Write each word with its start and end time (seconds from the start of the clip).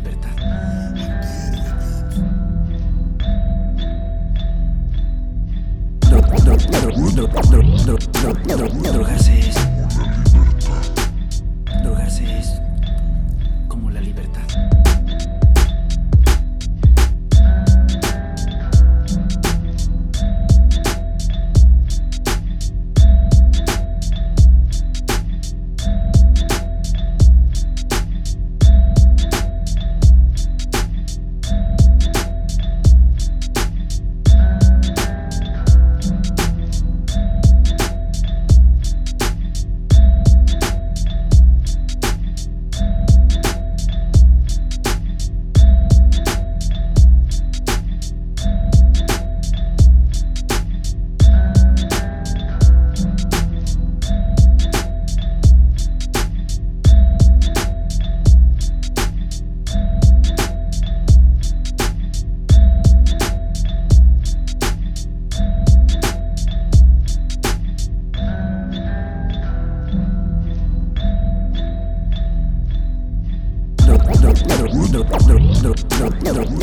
libertad. 0.00 0.30
Drogarse 8.92 9.38
es 9.38 9.69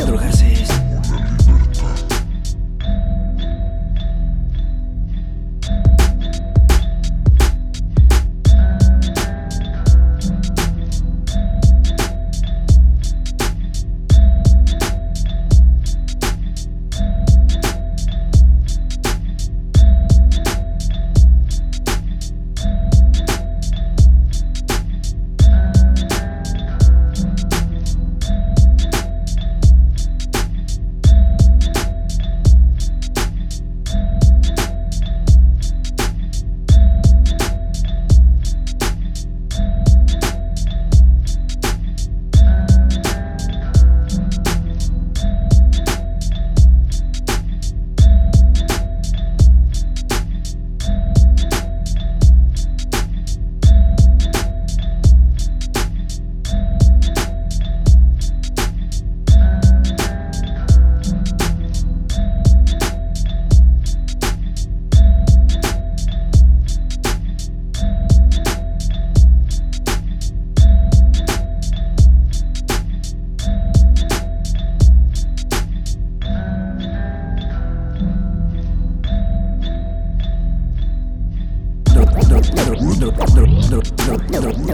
Drogarse 0.06 0.54
es 0.54 0.87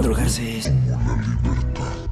Drogarse 0.01 0.57
es. 0.57 0.65
La 0.65 1.15
libertad. 1.15 2.02